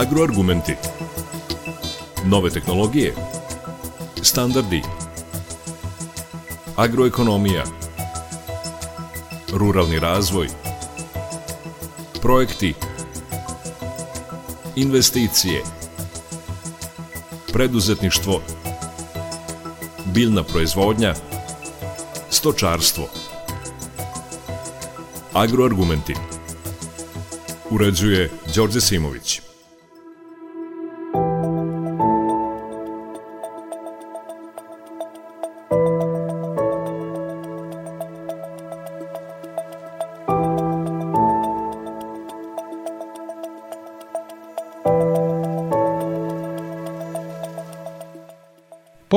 [0.00, 0.76] Agroargumenti.
[2.24, 3.14] Nove tehnologije.
[4.22, 4.82] Standardi.
[6.76, 7.64] Agroekonomija.
[9.52, 10.48] Ruralni razvoj.
[12.22, 12.74] Projekti.
[14.76, 15.62] Investicije.
[17.52, 18.40] Preduzetništvo.
[20.04, 21.14] Biljna proizvodnja.
[22.30, 23.04] Stočarstvo.
[25.32, 26.14] Agroargumenti.
[27.70, 29.29] Uređuje Đorđe Simović.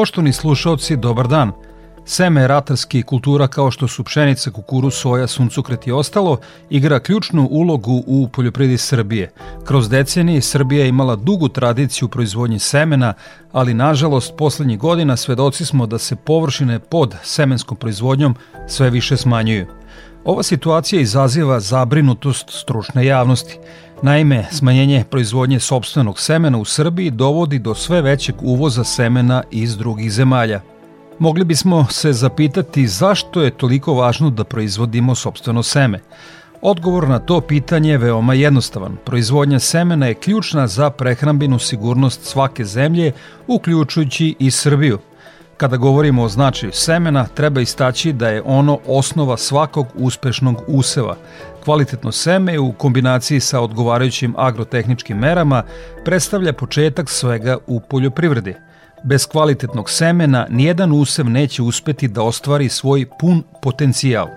[0.03, 1.51] Poštovni slušalci, dobar dan.
[2.05, 6.37] Seme ratarski kultura kao što su pšenica, kukuruz, soja, suncokret i ostalo
[6.69, 9.31] igra ključnu ulogu u poljoprivredi Srbije.
[9.65, 13.13] Kroz decenije Srbija je imala dugu tradiciju proizvodnje semena,
[13.51, 18.35] ali nažalost poslednjih godina svedoci smo da se površine pod semenskom proizvodnjom
[18.67, 19.67] sve više smanjuju.
[20.25, 23.57] Ova situacija izaziva zabrinutost stručne javnosti.
[24.03, 30.11] Naime, smanjenje proizvodnje sobstvenog semena u Srbiji dovodi do sve većeg uvoza semena iz drugih
[30.11, 30.61] zemalja.
[31.19, 35.99] Mogli bismo se zapitati zašto je toliko važno da proizvodimo sobstveno seme.
[36.61, 38.97] Odgovor na to pitanje je veoma jednostavan.
[39.05, 43.11] Proizvodnja semena je ključna za prehrambenu sigurnost svake zemlje,
[43.47, 44.99] uključujući i Srbiju.
[45.57, 51.15] Kada govorimo o značaju semena, treba istaći da je ono osnova svakog uspešnog useva.
[51.63, 55.63] Kvalitetno seme u kombinaciji sa odgovarajućim agrotehničkim merama
[56.05, 58.55] predstavlja početak svega u poljoprivredi.
[59.03, 64.27] Bez kvalitetnog semena nijedan usev neće uspeti da ostvari svoj pun potencijal.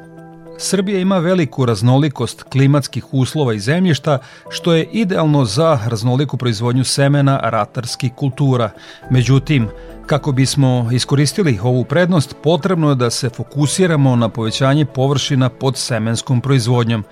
[0.59, 4.19] Srbija ima veliku raznolikost klimatskih uslova i zemljišta,
[4.51, 8.71] što je idealno za raznoliku proizvodnju semena ratarskih kultura.
[9.11, 9.69] Međutim,
[10.07, 16.41] kako bismo iskoristili ovu prednost, potrebno je da se fokusiramo na povećanje površina pod semenskom
[16.41, 17.05] proizvodnjom.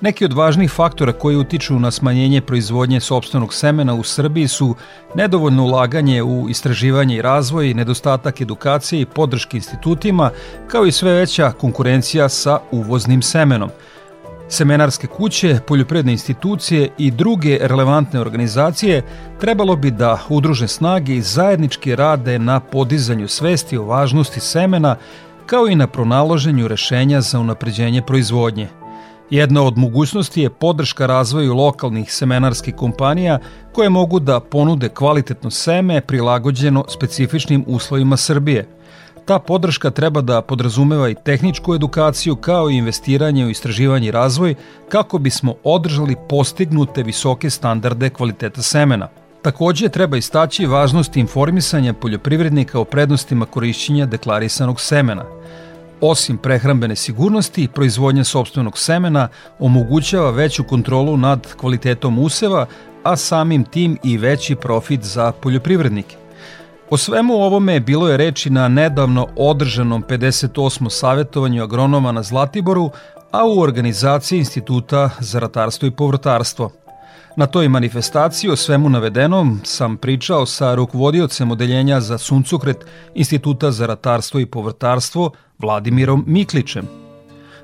[0.00, 4.74] Neki od važnih faktora koji utiču na smanjenje proizvodnje sobstvenog semena u Srbiji su
[5.14, 10.30] nedovoljno ulaganje u istraživanje i razvoj, nedostatak edukacije i podrške institutima,
[10.66, 13.70] kao i sve veća konkurencija sa uvoznim semenom.
[14.52, 19.02] Semenarske kuće, poljopredne institucije i druge relevantne organizacije
[19.40, 24.96] trebalo bi da udruže snage i zajednički rade na podizanju svesti o važnosti semena,
[25.46, 28.68] kao i na pronaloženju rešenja za unapređenje proizvodnje–
[29.32, 33.38] Jedna od mogućnosti je podrška razvoju lokalnih semenarskih kompanija
[33.72, 38.68] koje mogu da ponude kvalitetno seme prilagođeno specifičnim uslovima Srbije.
[39.24, 44.54] Ta podrška treba da podrazumeva i tehničku edukaciju kao i investiranje u istraživanje i razvoj
[44.88, 49.08] kako bismo održali postignute visoke standarde kvaliteta semena.
[49.42, 55.24] Takođe treba istaći važnost informisanja poljoprivrednika o prednostima korišćenja deklarisanog semena–
[56.04, 59.28] Osim prehrambene sigurnosti, proizvodnja sobstvenog semena
[59.58, 62.66] omogućava veću kontrolu nad kvalitetom useva,
[63.02, 66.16] a samim tim i veći profit za poljoprivrednike.
[66.92, 70.90] O svemu ovome bilo je reči na nedavno održanom 58.
[70.90, 72.90] savjetovanju agronoma na Zlatiboru,
[73.30, 76.70] a u organizaciji Instituta za ratarstvo i povrtarstvo–
[77.36, 83.86] Na toj manifestaciji o svemu navedenom sam pričao sa rukovodiocem odeljenja za suncokret Instituta za
[83.86, 86.88] ratarstvo i povrtarstvo Vladimirom Miklićem.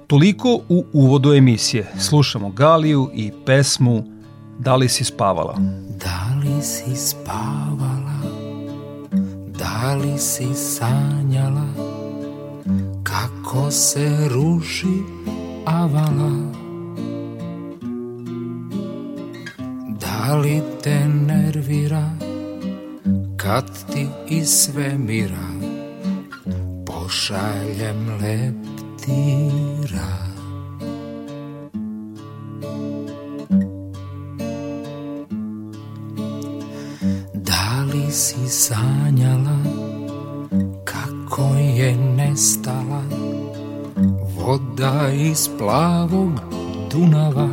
[0.07, 1.93] Toliko u uvodu emisije.
[1.99, 4.05] Slušamo Galiju i pesmu
[4.59, 5.57] Da li si spavala?
[6.05, 7.88] Da li si spavala?
[9.79, 11.69] Da li si sanjala?
[13.03, 15.03] Kako se ruši
[15.65, 16.33] avala?
[20.01, 22.11] Da li te nervira
[23.37, 25.49] kad ti iz svemira
[26.87, 30.09] pošaljem leptira?
[37.35, 39.38] Da si sanjala
[44.79, 46.41] voda iz plavog
[46.91, 47.49] Dunava?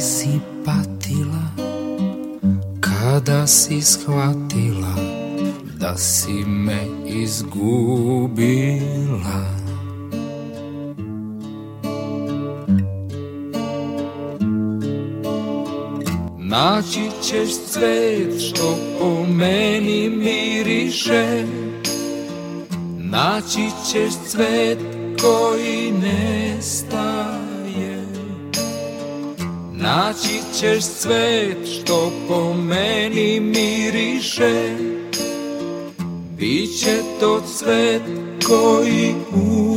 [0.00, 1.44] si patila
[2.80, 4.94] kada si shvatila
[5.78, 8.32] da si me izgubila
[16.38, 21.44] Naći ćeš cvet što po meni miriše
[23.52, 24.78] Naći ćeš cvet
[25.22, 27.26] koji nestaje.
[29.72, 34.76] Naći ćeš cvet što po meni miriše.
[36.38, 38.02] Biće to cvet
[38.48, 39.71] koji umire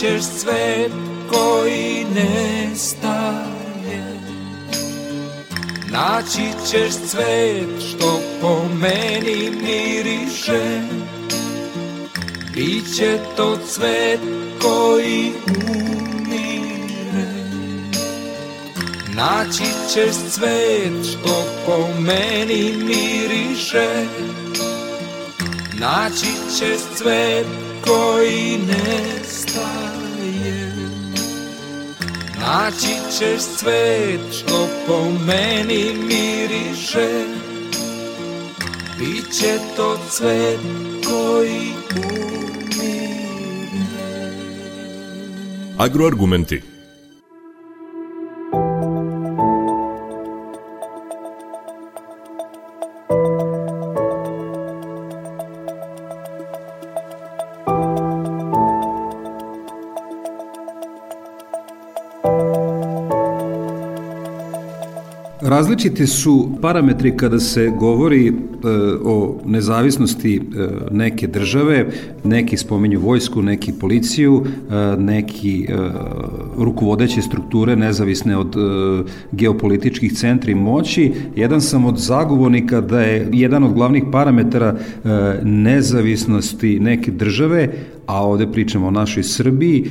[0.00, 0.92] ćeš cvet
[1.32, 3.58] koji ne staje
[5.90, 10.80] Naći ćeš cvet što po meni miriše.
[12.54, 14.20] Biće to cvet
[14.62, 16.48] koji umire.
[19.14, 24.06] Naći ćeš cvet što po meni miriše.
[25.78, 27.46] Naći ćeš cvet
[27.84, 29.77] koji nestaje
[32.48, 37.24] Naći ćeš cvet što po meni miriše
[38.98, 40.60] Biće to cvet
[41.06, 41.72] koji
[42.04, 43.18] umire
[45.78, 46.77] Agroargumenti.
[65.78, 68.32] Različiti su parametri kada se govori e,
[69.04, 71.90] o nezavisnosti e, neke države,
[72.24, 75.74] neki spominju vojsku, neki policiju, e, neki e,
[76.56, 78.58] rukovodeće strukture nezavisne od e,
[79.32, 81.12] geopolitičkih centri moći.
[81.36, 85.08] Jedan sam od zagovornika da je jedan od glavnih parametara e,
[85.42, 87.72] nezavisnosti neke države,
[88.06, 89.88] a ovde pričamo o našoj Srbiji, e,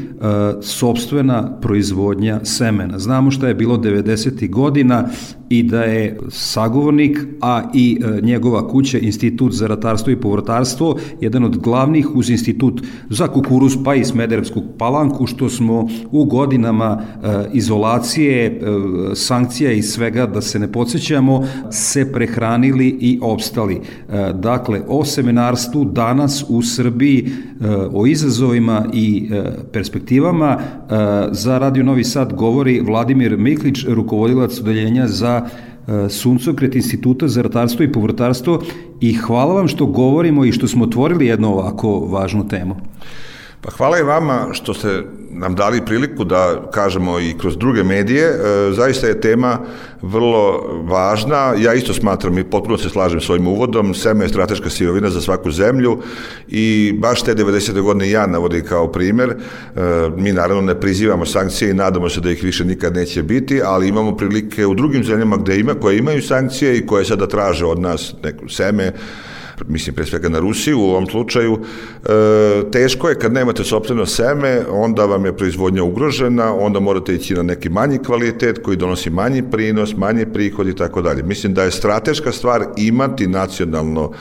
[0.62, 3.00] sobstvena proizvodnja semena.
[3.00, 4.50] Znamo šta je bilo 90.
[4.50, 5.10] godina
[5.50, 11.44] i da je sagovornik, a i e, njegova kuća, Institut za ratarstvo i povrtarstvo, jedan
[11.44, 17.28] od glavnih uz Institut za kukuruz pa i Smederevsku palanku, što smo u godinama e,
[17.54, 18.60] izolacije, e,
[19.16, 23.82] sankcija i svega, da se ne podsjećamo, se prehranili i opstali.
[24.34, 27.30] Dakle, o seminarstvu danas u Srbiji,
[27.94, 29.30] o izazovima i
[29.72, 30.58] perspektivama
[31.32, 37.86] za Radio Novi Sad govori Vladimir Miklić, rukovodilac odeljenja za e, Suncokret Instituta za ratarstvo
[37.86, 38.62] i povrtarstvo
[39.02, 42.76] i hvala vam što govorimo i što smo otvorili jednu ovako važnu temu.
[43.62, 48.26] Pa hvala i vama što ste nam dali priliku da kažemo i kroz druge medije.
[48.26, 49.60] E, zaista je tema
[50.02, 51.54] vrlo važna.
[51.58, 53.94] Ja isto smatram i potpuno se slažem s ovim uvodom.
[53.94, 55.98] Seme je strateška sirovina za svaku zemlju
[56.48, 57.82] i baš te 90.
[57.82, 59.30] godine ja navodim kao primer.
[59.30, 59.36] E,
[60.18, 63.88] mi naravno ne prizivamo sankcije i nadamo se da ih više nikad neće biti, ali
[63.88, 67.80] imamo prilike u drugim zemljama gde ima, koje imaju sankcije i koje sada traže od
[67.80, 68.94] nas neku seme,
[69.68, 74.62] mislim pre svega na Rusiju u ovom slučaju, e, teško je kad nemate sobstveno seme,
[74.70, 79.44] onda vam je proizvodnja ugrožena, onda morate ići na neki manji kvalitet koji donosi manji
[79.52, 81.24] prinos, manji prihod i tako dalje.
[81.24, 84.12] Mislim da je strateška stvar imati nacionalno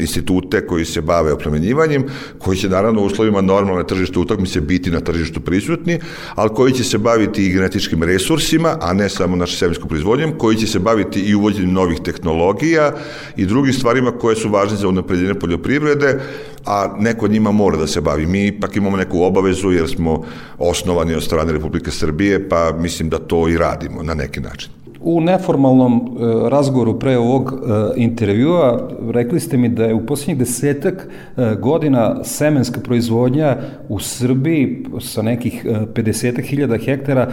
[0.00, 2.04] institute koji se bave oplemenjivanjem,
[2.38, 5.98] koji će naravno u uslovima normalne tržište utakmice biti na tržištu prisutni,
[6.34, 10.56] ali koji će se baviti i genetičkim resursima, a ne samo našom semenskom proizvodnjom, koji
[10.56, 12.92] će se baviti i uvođenjem novih tehnologija
[13.36, 16.20] i drugim stvarima koje su važne za unapređenje poljoprivrede,
[16.66, 18.26] a neko njima mora da se bavi.
[18.26, 20.22] Mi ipak imamo neku obavezu jer smo
[20.58, 24.81] osnovani od strane Republike Srbije, pa mislim da to i radimo na neki način.
[25.04, 30.38] U neformalnom e, razgovoru pre ovog e, intervjua rekli ste mi da je u posljednjih
[30.38, 33.56] desetak e, godina semenska proizvodnja
[33.88, 37.28] u Srbiji sa nekih 50.000 hektara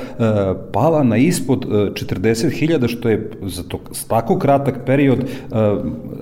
[0.71, 5.19] pala na ispod 40.000 što je za to, tako kratak period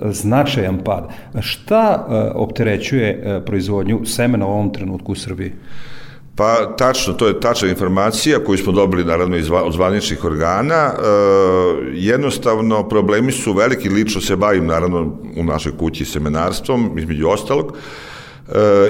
[0.02, 1.08] značajan pad.
[1.40, 5.52] Šta opterećuje proizvodnju semena u ovom trenutku u Srbiji?
[6.38, 10.74] Pa tačno, to je tačna informacija koju smo dobili naravno iz zvaničnih organa.
[10.74, 10.92] E,
[11.94, 17.76] jednostavno problemi su veliki, lično se bavim naravno u našoj kući semenarstvom, između ostalog.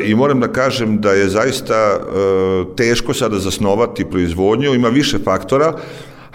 [0.05, 2.01] i moram da kažem da je zaista
[2.77, 5.73] teško sada zasnovati proizvodnju, ima više faktora,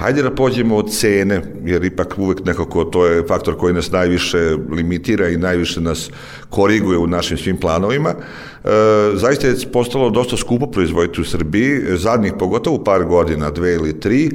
[0.04, 4.38] Hajde da pođemo od cene, jer ipak uvek nekako to je faktor koji nas najviše
[4.72, 6.10] limitira i najviše nas
[6.50, 8.10] koriguje u našim svim planovima.
[8.10, 8.18] E,
[9.14, 14.32] zaista je postalo dosta skupo proizvoditi u Srbiji, zadnjih pogotovo par godina, dve ili tri,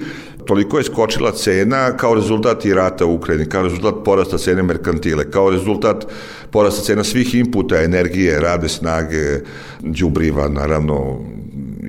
[0.46, 5.30] toliko je skočila cena kao rezultat i rata u Ukrajini, kao rezultat porasta cene merkantile,
[5.30, 6.06] kao rezultat
[6.50, 9.40] porasta cena svih inputa, energije, rade snage,
[9.80, 11.20] đubriva, naravno,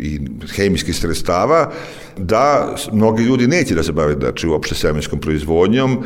[0.01, 0.19] i
[0.55, 1.71] hemijskih sredstava,
[2.19, 5.97] da mnogi ljudi neće da se bave znači, uopšte semenskom proizvodnjom.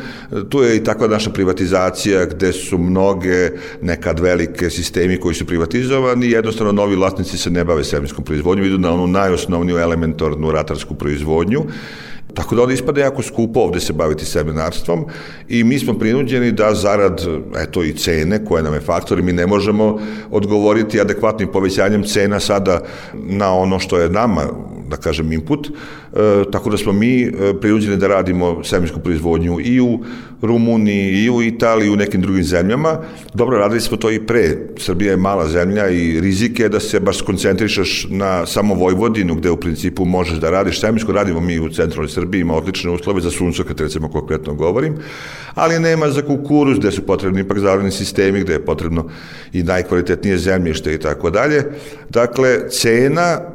[0.48, 3.50] Tu je i takva naša privatizacija gde su mnoge
[3.82, 8.78] nekad velike sistemi koji su privatizovani, jednostavno novi vlasnici se ne bave semenskom proizvodnjom, idu
[8.78, 11.64] na onu najosnovniju elementarnu ratarsku proizvodnju
[12.34, 15.04] Tako da onda ispada jako skupo ovde se baviti seminarstvom
[15.48, 19.46] i mi smo prinuđeni da zarad eto i cene koje nam je faktor mi ne
[19.46, 19.98] možemo
[20.30, 22.80] odgovoriti adekvatnim povećanjem cena sada
[23.14, 24.42] na ono što je nama
[24.88, 25.72] da kažem, input, e,
[26.52, 30.04] tako da smo mi e, prinuđeni da radimo seminsku proizvodnju i u
[30.42, 32.98] Rumuniji, i u Italiji, i u nekim drugim zemljama.
[33.34, 34.56] Dobro, radili smo to i pre.
[34.78, 39.50] Srbija je mala zemlja i rizik je da se baš skoncentrišaš na samo Vojvodinu, gde
[39.50, 41.12] u principu možeš da radiš seminsko.
[41.12, 43.30] Radimo mi u centralnoj Srbiji, ima odlične uslove za
[43.68, 44.94] kad recimo konkretno govorim,
[45.54, 49.08] ali nema za kukuruz, gde su potrebni ipak zavrani sistemi, gde je potrebno
[49.52, 51.64] i najkvalitetnije zemljište i tako dalje.
[52.10, 53.53] Dakle, cena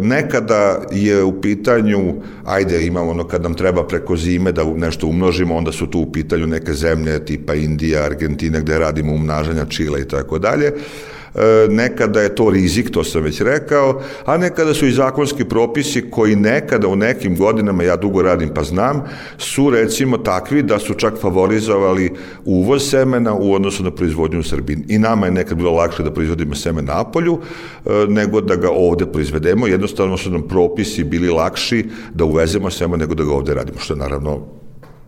[0.00, 5.56] nekada je u pitanju, ajde imamo ono kad nam treba preko zime da nešto umnožimo,
[5.56, 10.08] onda su tu u pitanju neke zemlje tipa Indija, Argentina gde radimo umnažanja Čile i
[10.08, 11.21] tako dalje, E,
[11.68, 16.36] nekada je to rizik, to sam već rekao, a nekada su i zakonski propisi koji
[16.36, 19.04] nekada u nekim godinama, ja dugo radim pa znam,
[19.38, 22.10] su recimo takvi da su čak favorizovali
[22.44, 24.78] uvoz semena u odnosu na proizvodnju u Srbiji.
[24.88, 27.38] I nama je nekad bilo lakše da proizvodimo seme na polju,
[27.86, 29.66] e, nego da ga ovde proizvedemo.
[29.66, 31.84] Jednostavno su nam propisi bili lakši
[32.14, 34.40] da uvezemo seme nego da ga ovde radimo, što je naravno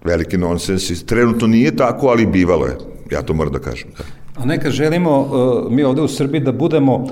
[0.05, 1.05] veliki nonsens.
[1.05, 2.77] Trenutno nije tako, ali bivalo je.
[3.11, 3.89] Ja to moram da kažem.
[3.99, 4.24] Da.
[4.37, 7.07] A neka želimo uh, mi ovde u Srbiji da budemo uh,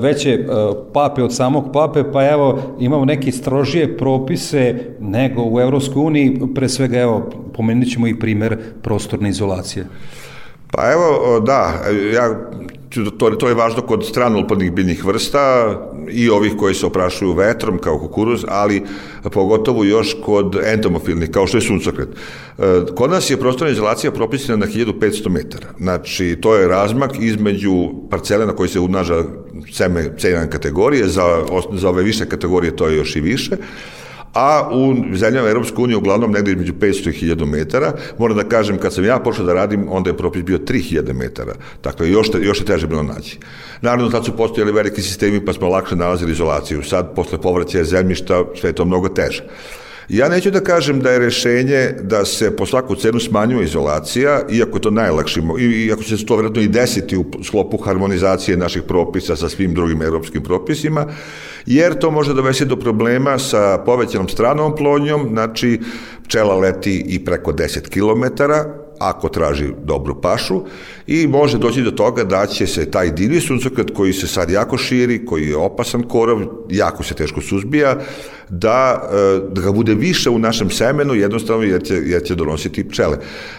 [0.00, 6.02] veće uh, pape od samog pape, pa evo imamo neke strožije propise nego u Evropskoj
[6.02, 9.86] uniji, pre svega evo pomenut ćemo i primer prostorne izolacije.
[10.70, 11.82] Pa evo, da,
[12.14, 12.50] ja
[13.18, 15.42] to, to je važno kod stranolpadnih biljnih vrsta
[16.10, 18.82] i ovih koji se oprašuju vetrom kao kukuruz, ali
[19.32, 22.08] pogotovo još kod entomofilnih, kao što je suncokret.
[22.08, 22.62] E,
[22.96, 25.68] kod nas je prostorna izolacija propisana na 1500 metara.
[25.78, 29.22] Znači, to je razmak između parcele na kojoj se unaža
[29.72, 33.56] seme C1 kategorije, za, za ove više kategorije to je još i više
[34.34, 37.92] a u zemljama Europske unije uglavnom negde između 500 i 1000 metara.
[38.18, 41.54] Moram da kažem, kad sam ja počeo da radim, onda je propis bio 3000 metara.
[41.82, 43.38] Dakle, još, još je teže bilo naći.
[43.80, 46.82] Naravno, tad su postojali veliki sistemi, pa smo lakše nalazili izolaciju.
[46.82, 49.44] Sad, posle povraćaja zemljišta, sve je to mnogo teže.
[50.12, 54.76] Ja neću da kažem da je rešenje da se po svaku cenu smanjuje izolacija, iako
[54.76, 55.40] je to najlakše,
[55.86, 60.02] iako će se to vjerojatno i desiti u sklopu harmonizacije naših propisa sa svim drugim
[60.02, 61.06] evropskim propisima,
[61.66, 65.80] jer to može dovesti do problema sa povećanom stranom plonjom, znači
[66.24, 68.42] pčela leti i preko 10 km,
[68.98, 70.62] ako traži dobru pašu
[71.10, 74.78] i može doći do toga da će se taj divlji suncokret koji se sad jako
[74.78, 77.96] širi, koji je opasan korov, jako se teško suzbija,
[78.48, 82.88] da, e, da ga bude više u našem semenu, jednostavno jer će, jer će donositi
[82.88, 83.16] pčele.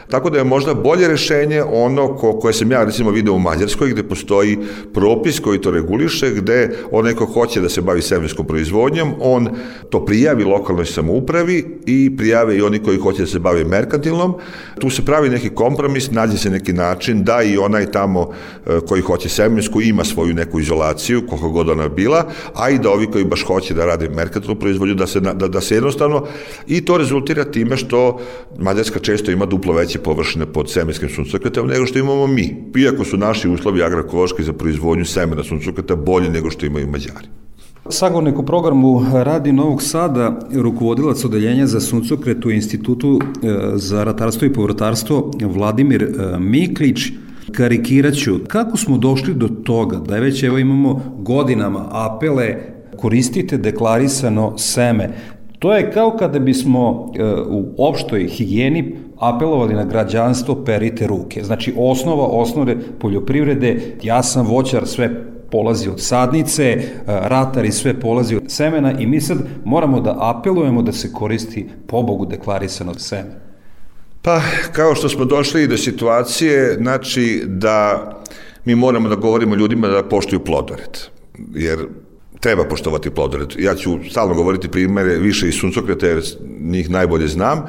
[0.10, 3.90] Tako da je možda bolje rešenje ono ko, koje sam ja recimo video u Mađarskoj,
[3.90, 4.58] gde postoji
[4.94, 9.50] propis koji to reguliše, gde onaj ko hoće da se bavi semenskom proizvodnjom, on
[9.90, 14.34] to prijavi lokalnoj samoupravi i prijave i oni koji hoće da se bavi merkantilnom.
[14.80, 18.30] Tu se pravi neki kompromis, nađe se neki način da i onaj tamo
[18.66, 22.90] e, koji hoće semensku ima svoju neku izolaciju, koliko god ona bila, a i da
[22.90, 26.26] ovi koji baš hoće da rade merkantilnu proizvodnju, da se, da, da se jednostavno,
[26.68, 28.20] i to rezultira time što
[28.60, 33.18] Mađarska često ima duplo veće površine pod semenskim suncokretom nego što imamo mi, iako su
[33.18, 37.28] naši uslovi agrokološki za proizvodnju semena suncokreta bolji nego što imaju Mađari.
[37.90, 44.46] Sagovornik u programu Radi Novog Sada, rukovodilac odeljenja za suncokret u Institutu e, za ratarstvo
[44.46, 47.00] i povrtarstvo Vladimir e, Miklić,
[47.52, 52.56] karikiraću, kako smo došli do toga da već evo imamo godinama apele
[52.98, 55.10] koristite deklarisano seme.
[55.60, 61.44] To je kao kada bismo e, u opštoj higijeni apelovali na građanstvo perite ruke.
[61.44, 65.10] Znači osnova osnove poljoprivrede, ja sam voćar, sve
[65.52, 70.18] polazi od sadnice, e, ratar i sve polazi od semena i mi sad moramo da
[70.20, 73.51] apelujemo da se koristi pobogu deklarisano seme.
[74.22, 74.42] Pa,
[74.74, 78.12] kao što smo došli do situacije, znači da
[78.66, 80.98] mi moramo da govorimo ljudima da poštuju plodored,
[81.54, 81.80] jer
[82.40, 83.50] treba poštovati plodored.
[83.60, 86.24] Ja ću stalno govoriti primere više iz suncokreta, jer
[86.62, 87.66] njih najbolje znam,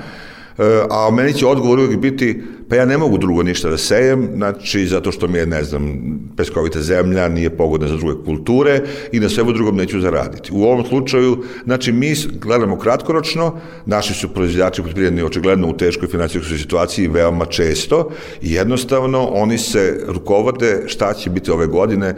[0.90, 4.86] a meni će odgovor uvijek biti, pa ja ne mogu drugo ništa da sejem, znači
[4.86, 6.00] zato što mi je, ne znam,
[6.36, 8.80] peskovita zemlja, nije pogodna za druge kulture
[9.12, 10.50] i na svemu drugom neću zaraditi.
[10.52, 16.58] U ovom slučaju, znači mi gledamo kratkoročno, naši su proizvođači poljoprivredni očigledno u teškoj financijskoj
[16.58, 18.10] situaciji veoma često
[18.42, 22.14] i jednostavno oni se rukovode šta će biti ove godine,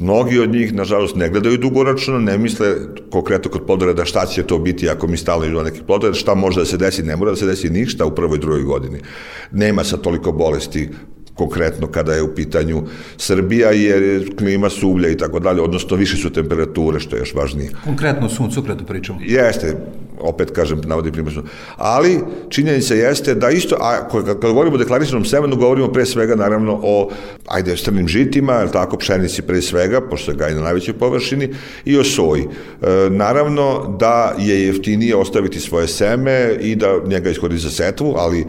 [0.00, 2.74] Mnogi od njih, nažalost, ne gledaju dugoročno, ne misle
[3.10, 6.60] konkretno kod plodoreda šta će to biti ako mi stalno idu neki plodoreda, šta može
[6.60, 9.00] da se desi, ne mora da se desi ništa u prvoj drugoj godini.
[9.52, 10.88] Nema sa toliko bolesti
[11.38, 12.82] konkretno kada je u pitanju
[13.16, 17.70] Srbija jer klima suvlja i tako dalje, odnosno više su temperature što je još važnije.
[17.84, 19.18] Konkretno o suncokretu pričamo.
[19.22, 19.76] Jeste,
[20.20, 21.34] opet kažem, navodim primjer.
[21.76, 26.80] Ali činjenica jeste da isto, a kada govorimo o deklarisanom semenu, govorimo pre svega naravno
[26.82, 27.10] o,
[27.46, 31.48] ajde, strnim žitima, tako, pšenici pre svega, pošto ga i na najvećoj površini,
[31.84, 32.42] i o soji.
[32.42, 38.40] E, naravno da je jeftinije ostaviti svoje seme i da njega iskoristi za setvu, ali
[38.40, 38.44] e,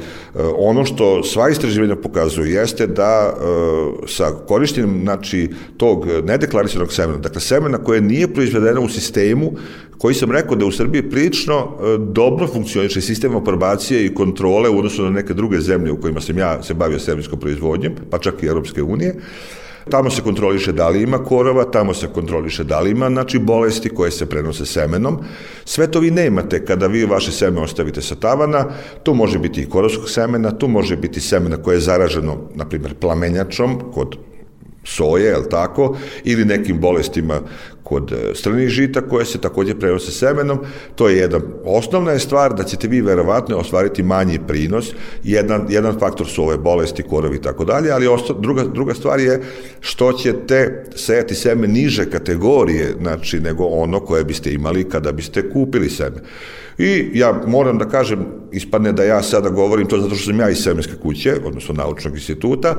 [0.58, 7.42] ono što sva istraživanja pokazuju jeste da e, sa korištenjem znači, tog nedeklarisanog semena, dakle
[7.42, 9.52] semena koje nije proizvedeno u sistemu
[9.98, 14.78] koji sam rekao da u Srbiji prilično e, dobro funkcioniše sistem aprobacije i kontrole u
[14.78, 18.44] odnosu na neke druge zemlje u kojima sam ja se bavio serijskom proizvodnjom, pa čak
[18.44, 19.16] i Europske unije.
[19.90, 23.90] Tamo se kontroliše da li ima korova, tamo se kontroliše da li ima znači, bolesti
[23.90, 25.18] koje se prenose semenom.
[25.66, 28.66] Sve to vi nemate kada vi vaše seme ostavite sa tavana,
[29.04, 32.94] tu može biti i korovskog semena, tu može biti semena koje je zaraženo, na primjer,
[32.94, 34.16] plamenjačom kod
[34.84, 37.42] soje, je tako, ili nekim bolestima
[37.90, 40.60] kod e, stranih žita koje se takođe prenose semenom.
[40.96, 44.92] To je jedan, osnovna je stvar da ćete vi verovatno ostvariti manji prinos.
[45.24, 49.20] Jedan, jedan faktor su ove bolesti, korovi i tako dalje, ali osta, druga, druga stvar
[49.20, 49.42] je
[49.80, 55.90] što ćete sejati seme niže kategorije, znači nego ono koje biste imali kada biste kupili
[55.90, 56.22] seme.
[56.80, 58.20] I ja moram da kažem,
[58.52, 62.14] ispadne da ja sada govorim to zato što sam ja iz Semenske kuće, odnosno naučnog
[62.14, 62.76] instituta,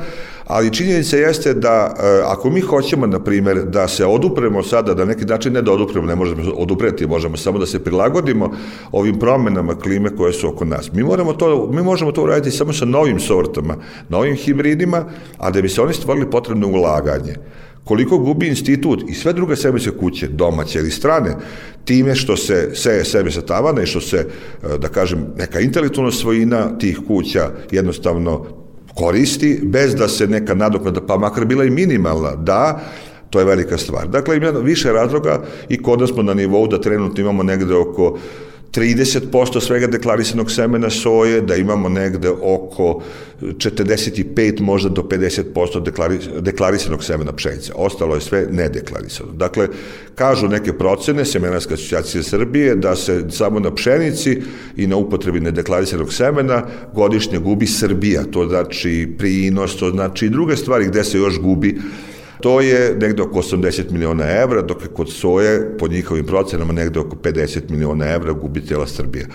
[0.47, 5.05] ali činjenica jeste da e, ako mi hoćemo, na primer, da se odupremo sada, da
[5.05, 8.51] neki način ne da odupremo, ne možemo odupreti, možemo samo da se prilagodimo
[8.93, 10.93] ovim promenama klime koje su oko nas.
[10.93, 13.77] Mi, moramo to, mi možemo to uraditi samo sa novim sortama,
[14.09, 15.05] novim hibridima,
[15.39, 17.35] a da bi se oni stvorili potrebno ulaganje
[17.85, 21.37] koliko gubi institut i sve druge semenske kuće, domaće ili strane,
[21.85, 26.13] time što se seje sebe sa tavana i što se, e, da kažem, neka intelektualna
[26.13, 28.47] svojina tih kuća jednostavno
[28.95, 32.81] koristi, bez da se neka nadoknada, pa makar bila i minimalna, da,
[33.31, 34.09] to je velika stvar.
[34.09, 38.19] Dakle, ima više razloga i kod nas smo na nivou da trenutno imamo negde oko
[38.73, 43.03] 30% svega deklarisanog semena soje, da imamo negde oko
[43.41, 47.73] 45 možda do 50% deklari, deklarisanog semena pšenice.
[47.77, 49.33] Ostalo je sve nedeklarisano.
[49.33, 49.69] Dakle,
[50.15, 54.43] kažu neke procene Semenarske asocijacije Srbije da se samo na pšenici
[54.77, 58.23] i na upotrebi nedeklarisanog semena godišnje gubi Srbija.
[58.31, 61.81] To znači prinos, to znači i druge stvari gde se još gubi
[62.41, 67.01] To je negde oko 80 miliona evra, dok je kod soje, po njihovim procenama, negde
[67.01, 69.27] oko 50 miliona evra gubi cijela Srbija.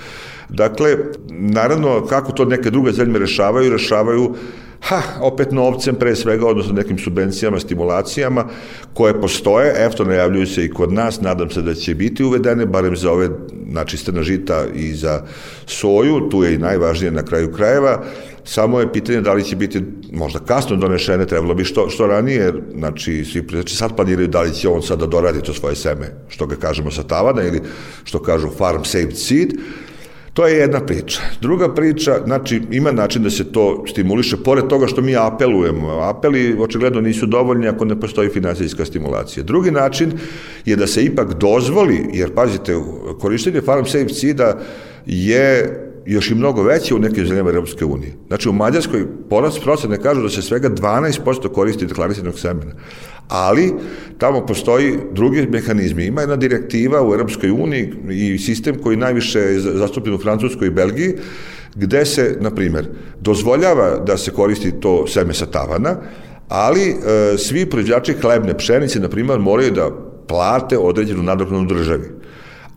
[0.50, 0.98] Dakle,
[1.30, 4.36] naravno, kako to neke druge zemlje rešavaju, rešavaju
[4.82, 8.46] ha, opet novcem pre svega, odnosno nekim subvencijama, stimulacijama
[8.94, 12.96] koje postoje, eto najavljuju se i kod nas, nadam se da će biti uvedene, barem
[12.98, 13.30] za ove,
[13.72, 15.22] znači, strna žita i za
[15.66, 18.04] soju, tu je i najvažnije na kraju krajeva,
[18.46, 19.82] samo je pitanje da li će biti
[20.12, 24.54] možda kasno donešene, trebalo bi što, što ranije, znači, svi znači sad planiraju da li
[24.54, 27.62] će on sada da doradi to svoje seme, što ga kažemo sa tavana ili
[28.04, 29.54] što kažu farm saved seed,
[30.36, 31.22] To je jedna priča.
[31.42, 35.88] Druga priča, znači, ima način da se to stimuliše, pored toga što mi apelujemo.
[35.88, 39.44] Apeli očigledno nisu dovoljni ako ne postoji finansijska stimulacija.
[39.44, 40.12] Drugi način
[40.66, 42.76] je da se ipak dozvoli, jer pazite,
[43.20, 44.60] korištenje farm safe seeda
[45.06, 48.14] je još i mnogo veće u nekim zemljama Europske unije.
[48.28, 52.72] Znači u Mađarskoj porast procene kažu da se svega 12% koristi deklarisanog semena.
[53.28, 53.74] Ali
[54.18, 56.06] tamo postoji drugi mehanizmi.
[56.06, 60.72] Ima jedna direktiva u Europskoj uniji i sistem koji najviše je zastupljen u Francuskoj i
[60.72, 61.14] Belgiji,
[61.76, 62.88] gde se, na primer,
[63.22, 65.96] dozvoljava da se koristi to seme sa tavana,
[66.50, 66.96] ali e,
[67.38, 69.90] svi proizvođači hlebne pšenice, na primer, moraju da
[70.28, 72.10] plate određenu nadoknadu državi.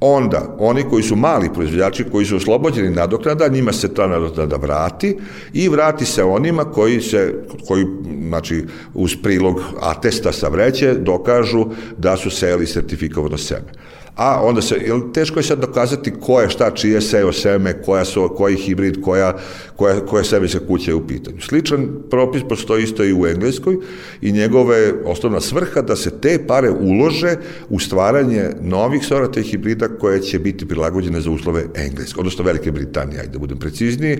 [0.00, 5.18] Onda, oni koji su mali proizvođači, koji su oslobođeni nadoknada, njima se ta nadoknada vrati
[5.52, 7.34] i vrati se onima koji se,
[7.68, 7.86] koji,
[8.28, 13.72] znači, uz prilog atesta sa vreće dokažu da su seli sertifikovano seme.
[14.18, 18.04] A onda se, jel, teško je sad dokazati ko je šta, čije seo seme, koja
[18.04, 19.36] su, koji hibrid, koja,
[19.76, 21.40] koja, koja semenska kuća je u pitanju.
[21.40, 23.76] Sličan propis postoji isto i u Engleskoj
[24.20, 27.36] i njegove osnovna svrha da se te pare ulože
[27.68, 32.72] u stvaranje novih sorata i hibrida koje će biti prilagođene za uslove Engleske, odnosno Velike
[32.72, 34.18] Britanije, ajde da budem precizniji.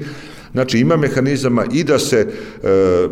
[0.52, 2.28] Znači ima mehanizama i da se e,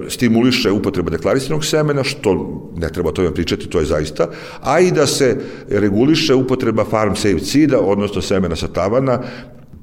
[0.08, 2.32] stimuliše upotreba deklarisanog semena, što
[2.76, 4.28] ne treba o tome pričati, to je zaista,
[4.62, 5.36] a i da se
[5.68, 9.22] reguliše upotreba farm safe seeda, odnosno semena sa tavana,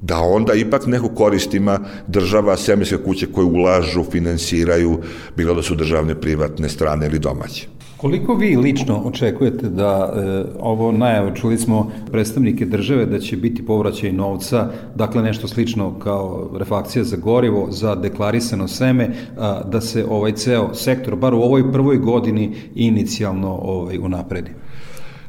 [0.02, 4.98] da onda ipak neku korist ima država, semenske kuće koje ulažu, finansiraju,
[5.36, 7.73] bilo da su državne, privatne, strane ili domaće.
[8.04, 13.66] Koliko vi lično očekujete da e, ovo najave, čuli smo predstavnike države da će biti
[13.66, 20.04] povraćaj novca, dakle nešto slično kao refakcija za gorivo, za deklarisano seme, a, da se
[20.08, 24.50] ovaj ceo sektor, bar u ovoj prvoj godini, inicijalno ovaj, unapredi?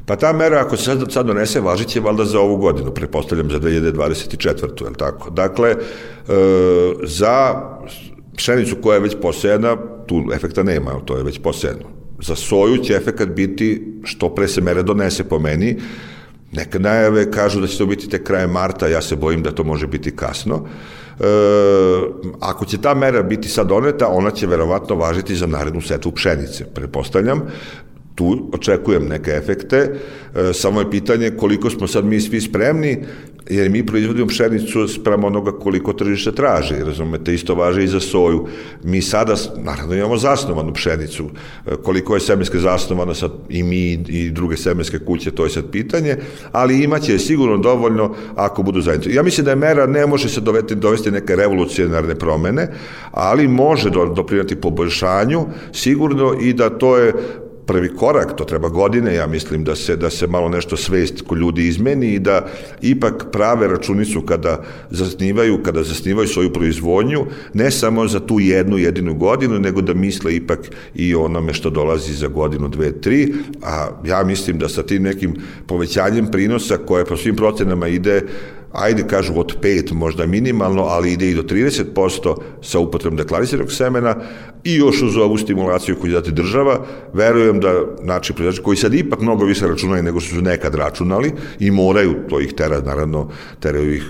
[0.06, 3.50] Pa ta mera, ako se sad, sad donese, važit će valjda za ovu godinu, prepostavljam
[3.50, 4.84] za 2024.
[4.84, 5.30] Je tako?
[5.30, 5.76] Dakle, e,
[7.02, 7.62] za
[8.36, 11.95] pšenicu koja je već posejena, tu efekta nema, to je već posejeno.
[12.22, 15.76] Za soju će efekat biti što pre se mere donese po meni,
[16.52, 19.64] Neke najave kažu da će to biti te kraje marta, ja se bojim da to
[19.64, 20.66] može biti kasno.
[21.20, 21.24] E,
[22.40, 26.64] ako će ta mera biti sad doneta, ona će verovatno važiti za narednu setu pšenice,
[26.74, 27.42] prepostavljam
[28.16, 32.98] tu očekujem neke efekte, e, samo je pitanje koliko smo sad mi svi spremni,
[33.50, 38.46] jer mi proizvodimo pšenicu sprem onoga koliko tržište traži, razumete, isto važe i za soju.
[38.84, 41.24] Mi sada, naravno, imamo zasnovanu pšenicu,
[41.66, 45.70] e, koliko je semenske zasnovano sad i mi i druge semenske kuće, to je sad
[45.70, 46.16] pitanje,
[46.52, 49.16] ali imaće sigurno dovoljno ako budu zainteresovani.
[49.16, 52.68] Ja mislim da je mera ne može se dovesti, dovesti neke revolucionarne promene,
[53.10, 57.12] ali može doprinati poboljšanju, sigurno i da to je
[57.66, 61.38] prvi korak, to treba godine, ja mislim da se, da se malo nešto svest kod
[61.38, 62.46] ljudi izmeni i da
[62.82, 69.14] ipak prave računicu kada zasnivaju, kada zasnivaju svoju proizvodnju, ne samo za tu jednu jedinu
[69.14, 70.58] godinu, nego da misle ipak
[70.94, 75.36] i onome što dolazi za godinu, dve, tri, a ja mislim da sa tim nekim
[75.66, 78.22] povećanjem prinosa koje po svim procenama ide
[78.76, 84.16] ajde kažu od 5 možda minimalno, ali ide i do 30% sa upotrebom deklarisiranog semena
[84.64, 89.20] i još uz ovu stimulaciju koju dati država, verujem da znači proizvođači koji sad ipak
[89.20, 93.94] mnogo više računaju nego što su nekad računali i moraju, to ih tera naravno, teraju
[93.94, 94.04] ih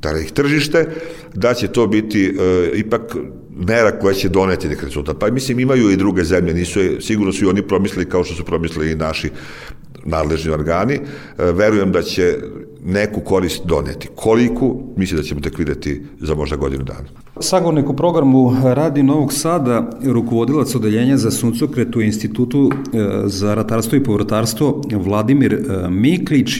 [0.00, 0.86] tera ih tržište,
[1.34, 3.16] da će to biti e, ipak
[3.56, 5.18] mera koja će doneti nek rezultat.
[5.18, 8.44] Pa mislim imaju i druge zemlje, nisu sigurno su i oni promislili kao što su
[8.44, 9.30] promislili i naši
[10.04, 11.00] nadležni organi, e,
[11.52, 12.38] verujem da će
[12.84, 14.08] neku korist doneti.
[14.14, 17.08] Koliku, mislim da ćemo tek videti za možda godinu dana.
[17.40, 23.96] Sagovornik u programu Radi Novog Sada, rukovodilac odeljenja za suncokret u Institutu e, za ratarstvo
[23.96, 26.50] i povrtarstvo Vladimir e, Miklić.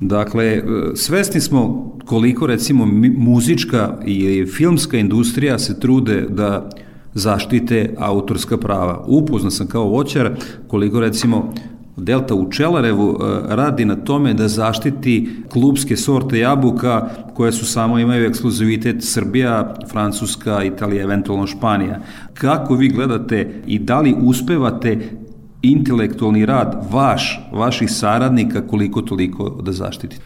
[0.00, 0.62] Dakle,
[0.94, 2.86] svesni smo koliko recimo
[3.16, 6.70] muzička i filmska industrija se trude da
[7.14, 9.04] zaštite autorska prava.
[9.06, 10.36] Upoznan sam kao voćar
[10.68, 11.52] koliko recimo
[11.98, 17.98] Delta u Čelarevu e, radi na tome da zaštiti klubske sorte jabuka koje su samo
[17.98, 22.00] imaju ekskluzivitet Srbija, Francuska, Italija, eventualno Španija.
[22.34, 24.98] Kako vi gledate i da li uspevate
[25.62, 30.22] intelektualni rad vaš, vaših saradnika koliko toliko da zaštitite?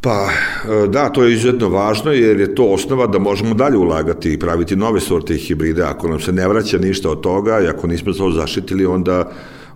[0.00, 4.32] Pa e, da, to je izuzetno važno jer je to osnova da možemo dalje ulagati
[4.32, 5.82] i praviti nove sorte i hibride.
[5.82, 9.30] Ako nam se ne vraća ništa od toga i ako nismo to zaštitili, onda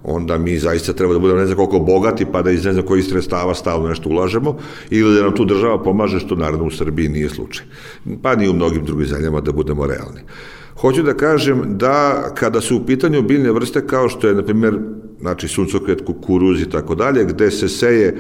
[0.05, 2.87] onda mi zaista treba da budemo ne znam koliko bogati, pa da iz ne znam
[2.87, 4.59] kojih sredstava stalno nešto ulažemo,
[4.91, 7.67] ili da nam tu država pomaže, što naravno u Srbiji nije slučaj.
[8.23, 10.21] Pa ni u mnogim drugim zemljama da budemo realni.
[10.81, 14.79] Hoću da kažem da kada su u pitanju biljne vrste kao što je, na primjer,
[15.21, 18.17] znači suncokret, kukuruz i tako dalje, gde se seje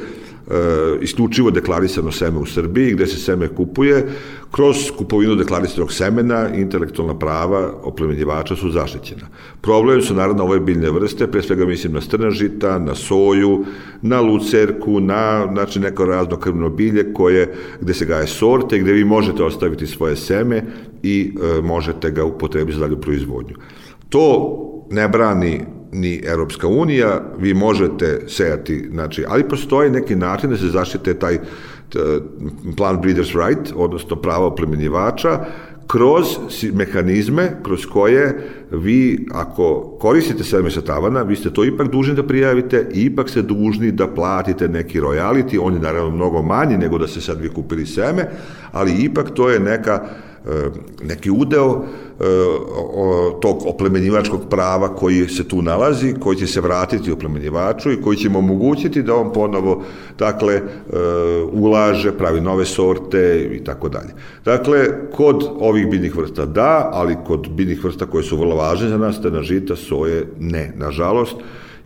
[1.01, 4.07] isključivo deklarisano seme u Srbiji, gde se seme kupuje,
[4.51, 9.27] kroz kupovinu deklarisanog semena, intelektualna prava oplemenjivača su zaštićena.
[9.61, 13.65] Problem su naravno ove biljne vrste, pre svega mislim na strna žita, na soju,
[14.03, 19.05] na lucerku, na znači, neko razno krvno bilje koje, gde se gaje sorte, gde vi
[19.05, 20.63] možete ostaviti svoje seme
[21.03, 23.57] i e, možete ga upotrebiti za dalju proizvodnju.
[24.09, 24.57] To
[24.91, 30.67] ne brani ni Europska unija, vi možete sejati, znači, ali postoji neki način da se
[30.67, 31.39] zaštite taj
[32.77, 35.41] plan Breeders' Right, odnosno prava oplemenjivača,
[35.87, 36.27] kroz
[36.73, 42.27] mehanizme kroz koje vi, ako koristite seme sa tavana, vi ste to ipak dužni da
[42.27, 46.99] prijavite i ipak ste dužni da platite neki royalty, on je naravno mnogo manji nego
[46.99, 48.29] da se sad vi kupili seme,
[48.73, 50.05] ali ipak to je neka
[51.03, 51.85] neki udeo
[53.41, 58.29] tog oplemenjivačkog prava koji se tu nalazi, koji će se vratiti oplemenjivaču i koji će
[58.29, 59.83] mu omogućiti da on ponovo
[60.19, 60.61] dakle,
[61.53, 64.11] ulaže, pravi nove sorte i tako dalje.
[64.45, 68.99] Dakle, kod ovih biljnih vrsta da, ali kod biljnih vrsta koje su vrlo važne za
[68.99, 71.37] nas, na žita, soje, ne, nažalost,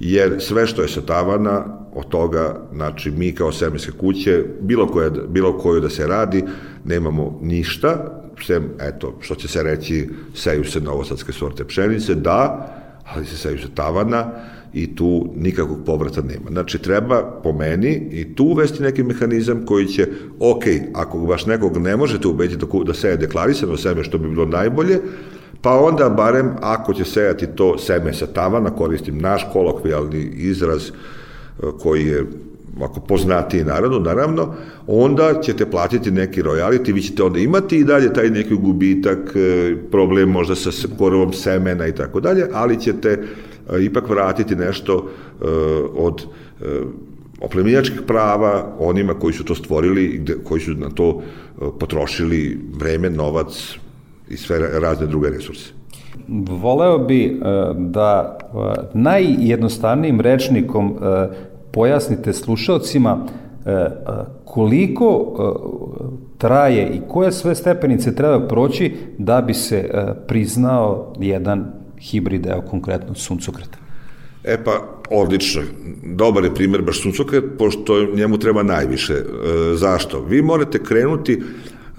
[0.01, 5.11] jer sve što je sa tavana, od toga, znači mi kao semenske kuće, bilo koje,
[5.11, 6.45] bilo koju da se radi,
[6.85, 12.69] nemamo ništa, sem, eto, što će se reći, seju se novosadske sorte pšenice, da,
[13.15, 14.33] ali se seju se tavana
[14.73, 16.51] i tu nikakvog povrata nema.
[16.51, 20.09] Znači, treba po meni i tu uvesti neki mehanizam koji će,
[20.41, 20.63] ok,
[20.95, 25.01] ako baš nekog ne možete ubediti da, da seje deklarisano seme, što bi bilo najbolje,
[25.63, 30.93] pa onda barem ako će sejati to seme sa tavana, koristim naš kolokvijalni izraz e,
[31.83, 32.27] koji je
[32.81, 34.55] ako poznati narodu, naravno,
[34.87, 39.77] onda ćete platiti neki royalty, vi ćete onda imati i dalje taj neki gubitak, e,
[39.91, 45.11] problem možda sa korovom semena i tako dalje, ali ćete e, ipak vratiti nešto
[45.95, 46.25] od
[47.41, 51.23] oplemenjačkih prava onima koji su to stvorili, koji su na to
[51.79, 53.79] potrošili vreme, novac,
[54.31, 55.73] i sve razne druge resurse.
[56.61, 57.39] Voleo bi e,
[57.75, 58.49] da e,
[58.95, 61.29] najjednostavnijim rečnikom e,
[61.73, 63.27] pojasnite slušalcima
[64.45, 65.35] koliko
[66.39, 69.91] traje i koje sve stepenice treba proći da bi se
[70.29, 73.79] priznao jedan hibrid, evo konkretno suncokreta.
[74.45, 74.73] E pa,
[75.11, 75.63] odlično.
[76.05, 79.13] Dobar je primjer baš suncokret, pošto njemu treba najviše.
[79.13, 79.25] E,
[79.75, 80.21] zašto?
[80.21, 81.43] Vi morate krenuti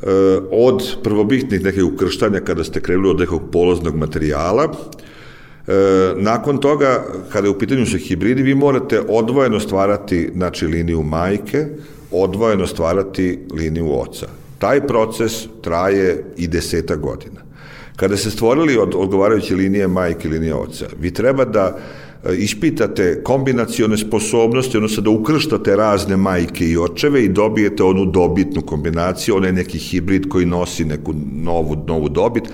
[0.01, 4.73] Eh, od prvobitnih nekih ukrštanja kada ste krenuli od nekog poloznog materijala,
[5.67, 11.03] eh, nakon toga, kada je u pitanju su hibridi, vi morate odvojeno stvarati znači, liniju
[11.03, 11.65] majke,
[12.11, 14.27] odvojeno stvarati liniju oca.
[14.59, 17.41] Taj proces traje i deseta godina.
[17.95, 21.77] Kada se stvorili od odgovarajuće linije majke i linije oca, vi treba da
[22.23, 28.61] E, ispitate kombinacione sposobnosti, odnosno da ukrštate razne majke i očeve i dobijete onu dobitnu
[28.61, 32.49] kombinaciju, onaj neki hibrid koji nosi neku novu, novu dobit, e,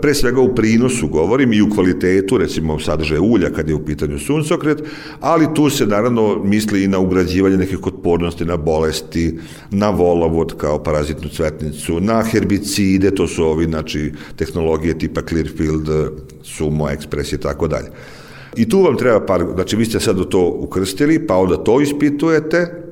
[0.00, 4.18] pre svega u prinosu govorim i u kvalitetu, recimo sadržaje ulja kad je u pitanju
[4.18, 4.82] suncokret,
[5.20, 9.38] ali tu se naravno misli i na ugrađivanje nekih otpornosti na bolesti,
[9.70, 15.88] na volovod kao parazitnu cvetnicu, na herbicide, to su ovi, znači, tehnologije tipa Clearfield,
[16.42, 17.88] Sumo, Express i tako dalje.
[18.56, 22.91] I tu vam treba par, znači vi ste sad to ukrstili, pa onda to ispitujete,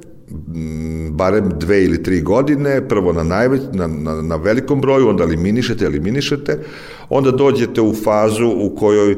[1.10, 5.84] barem dve ili tri godine, prvo na, najveć, na, na, na velikom broju, onda eliminišete,
[5.84, 6.58] eliminišete,
[7.08, 9.16] onda dođete u fazu u kojoj e,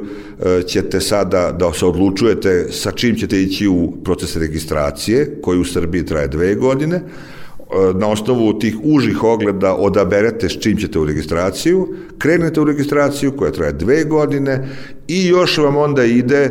[0.67, 6.07] ćete sada da se odlučujete sa čim ćete ići u proces registracije, koji u Srbiji
[6.07, 7.03] traje dve godine,
[7.73, 13.33] E, na osnovu tih užih ogleda odaberete s čim ćete u registraciju, krenete u registraciju
[13.37, 14.69] koja traje dve godine
[15.09, 16.51] i još vam onda ide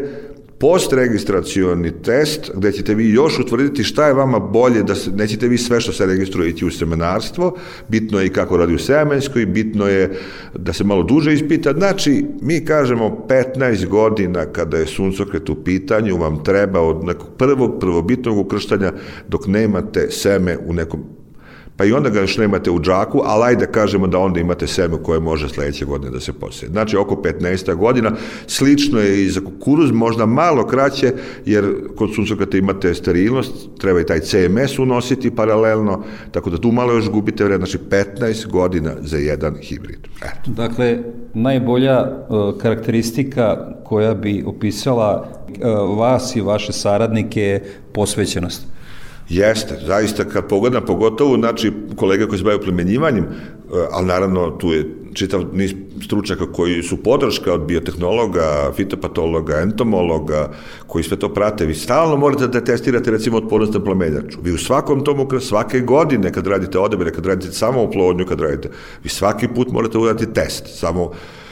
[0.61, 5.57] postregistracioni test gde ćete vi još utvrditi šta je vama bolje, da se, nećete vi
[5.57, 9.87] sve što se registruje ići u seminarstvo, bitno je i kako radi u semenskoj, bitno
[9.87, 10.19] je
[10.55, 11.73] da se malo duže ispita.
[11.73, 13.25] Znači, mi kažemo
[13.57, 18.93] 15 godina kada je suncokret u pitanju, vam treba od nekog prvog prvobitnog ukrštanja
[19.27, 21.20] dok nemate seme u nekom
[21.81, 24.97] pa i onda ga još nemate u džaku, ali ajde kažemo da onda imate seme
[25.03, 26.69] koje može sledeće godine da se posije.
[26.69, 28.11] Znači oko 15 godina,
[28.47, 31.13] slično je i za kukuruz, možda malo kraće,
[31.45, 31.65] jer
[31.95, 37.09] kod suncokrata imate sterilnost, treba i taj CMS unositi paralelno, tako da tu malo još
[37.09, 40.07] gubite vreme, znači 15 godina za jedan hibrid.
[40.21, 40.51] Eto.
[40.51, 40.97] Dakle,
[41.33, 47.63] najbolja uh, karakteristika koja bi opisala uh, vas i vaše saradnike je
[47.93, 48.71] posvećenost.
[49.31, 53.27] Jeste, zaista kad pogledam, pogotovo, znači, kolega koji se bavaju plemenjivanjem, e,
[53.91, 55.73] ali naravno tu je čitav niz
[56.05, 60.49] stručnjaka koji su podrška od biotehnologa, fitopatologa, entomologa,
[60.87, 61.65] koji sve to prate.
[61.65, 64.39] Vi stalno morate da testirate recimo otpornost na plamenjaču.
[64.43, 68.69] Vi u svakom tomu, svake godine kad radite odabire, kad radite samo oplodnju, kad radite,
[69.03, 70.79] vi svaki put morate uraditi test.
[70.79, 71.11] Samo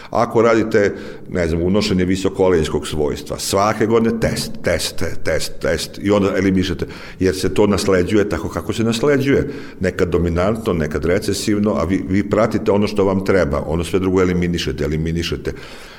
[0.09, 0.95] Ako radite,
[1.29, 6.85] ne znam, unošenje visokolenjskog svojstva, svake godine test, test, test, test i onda eliminišete,
[7.19, 9.49] jer se to nasleđuje tako kako se nasleđuje.
[9.79, 14.21] Nekad dominantno, nekad recesivno, a vi, vi pratite ono što vam treba, ono sve drugo
[14.21, 15.53] eliminišete, eliminišete.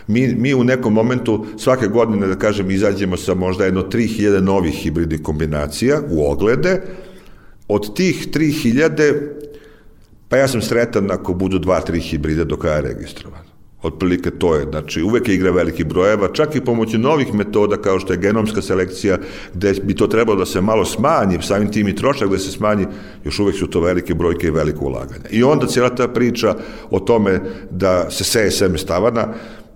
[0.07, 4.75] Mi, mi u nekom momentu svake godine, da kažem, izađemo sa možda jedno 3000 novih
[4.75, 6.83] hibridnih kombinacija u oglede,
[7.69, 9.41] od tih 3000
[10.31, 13.50] Pa ja sam sretan ako budu dva, tri hibrida do kraja registrovano.
[13.83, 18.01] Otprilike to je, znači uvek je igra veliki brojeva, čak i pomoću novih metoda kao
[18.01, 19.19] što je genomska selekcija,
[19.55, 22.87] gde bi to trebalo da se malo smanji, samim tim i trošak da se smanji,
[23.25, 25.25] još uvek su to velike brojke i veliko ulaganje.
[25.31, 26.55] I onda cijela ta priča
[26.91, 27.41] o tome
[27.71, 29.29] da se seje seme stavana,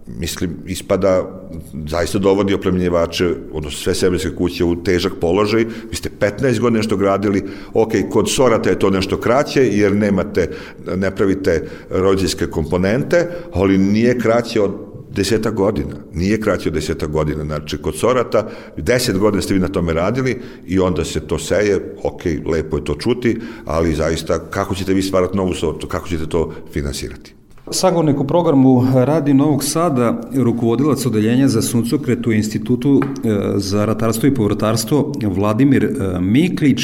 [0.06, 1.42] mislim, ispada,
[1.88, 5.64] zaista dovodi oplemljivače, odnosno sve semenske kuće u težak položaj.
[5.90, 10.50] Vi ste 15 godina nešto gradili, ok, kod sorata je to nešto kraće, jer nemate,
[10.96, 14.72] ne pravite rođinske komponente, ali nije kraće od
[15.14, 15.96] deseta godina.
[16.12, 17.44] Nije kraće od deseta godina.
[17.44, 21.94] Znači, kod sorata, deset godina ste vi na tome radili i onda se to seje,
[22.02, 26.26] ok, lepo je to čuti, ali zaista, kako ćete vi stvarati novu sortu, kako ćete
[26.26, 27.34] to finansirati?
[27.70, 34.26] Sagovornik u programu Radi Novog Sada, rukovodilac odeljenja za suncokret u Institutu e, za ratarstvo
[34.26, 36.80] i povrtarstvo Vladimir e, Miklić.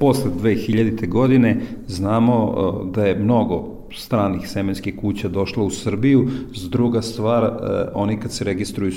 [0.00, 1.08] Posle 2000.
[1.08, 6.28] godine znamo e, da je mnogo stranih semenskih kuća došla u Srbiju.
[6.54, 7.50] S druga stvar, e,
[7.94, 8.92] oni kad se registruju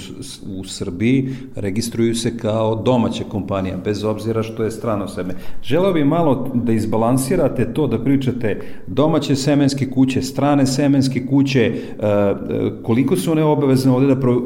[0.58, 5.34] u Srbiji, registruju se kao domaća kompanija, bez obzira što je strano seme.
[5.63, 11.73] Želeo bih malo da izbalansirate to, da pričate domaće semenske kuće, strane semenske kuće, e,
[12.08, 12.36] e,
[12.84, 14.41] koliko su one obavezne ovde da pro,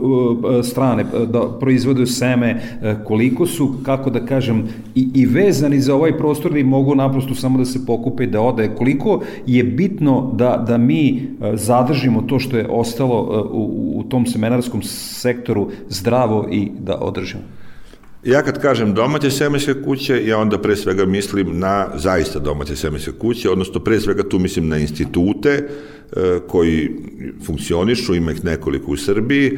[0.63, 2.61] strane, da proizvode seme,
[3.07, 7.57] koliko su, kako da kažem, i, i vezani za ovaj prostor da mogu naprosto samo
[7.57, 12.39] da se pokupe i da ode, koliko je bitno da, da mi e, zadržimo to
[12.39, 17.43] što je ostalo e, u, u tom semenarskom sektoru zdravo i da održimo?
[18.23, 23.11] Ja kad kažem domaće semenske kuće, ja onda pre svega mislim na zaista domaće semenske
[23.11, 26.89] kuće, odnosno pre svega tu mislim na institute e, koji
[27.45, 29.57] funkcionišu, ima ih nekoliko u Srbiji,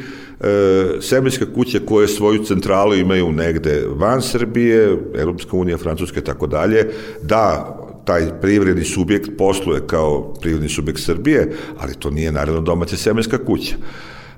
[1.02, 6.88] semenske kuće koje svoju centralu imaju negde van Srbije, Europska unija, Francuska i tako dalje,
[7.22, 13.46] da taj privredni subjekt posluje kao privredni subjekt Srbije, ali to nije naravno domaća semenska
[13.46, 13.76] kuća.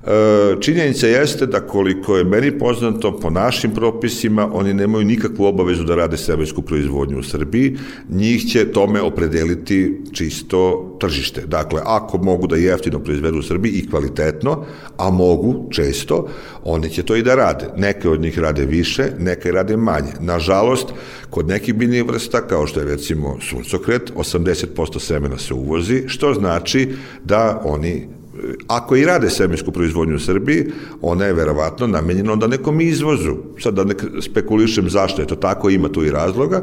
[0.06, 5.84] E, činjenica jeste da koliko je meni poznato po našim propisima, oni nemaju nikakvu obavezu
[5.84, 7.76] da rade semensku proizvodnju u Srbiji,
[8.10, 11.46] njih će tome opredeliti čisto tržište.
[11.46, 14.64] Dakle, ako mogu da jeftino proizvedu u Srbiji i kvalitetno,
[14.96, 16.28] a mogu često,
[16.64, 17.66] oni će to i da rade.
[17.76, 20.12] Neke od njih rade više, neke rade manje.
[20.20, 20.92] Nažalost,
[21.30, 26.88] kod nekih biljnih vrsta, kao što je recimo suncokret, 80% semena se uvozi, što znači
[27.24, 28.08] da oni
[28.66, 30.66] ako i rade semensku proizvodnju u Srbiji,
[31.02, 33.36] ona je verovatno namenjena onda nekom izvozu.
[33.60, 36.62] Sad da ne spekulišem zašto je to tako, ima tu i razloga.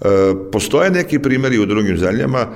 [0.00, 0.04] E,
[0.52, 2.46] postoje neki primjeri u drugim zemljama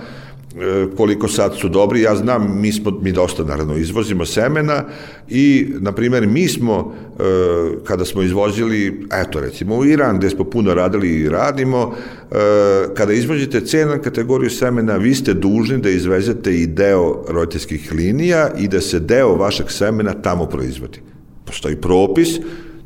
[0.96, 4.84] koliko sad su dobri, ja znam, mi smo, mi dosta naravno izvozimo semena
[5.28, 7.22] i, na primjer, mi smo, e,
[7.84, 11.94] kada smo izvozili, eto recimo u Iran, gde smo puno radili i radimo,
[12.30, 12.34] e,
[12.94, 18.68] kada izvozite cena kategoriju semena, vi ste dužni da izvezete i deo roditeljskih linija i
[18.68, 20.98] da se deo vašeg semena tamo proizvodi.
[21.44, 22.28] Postoji propis,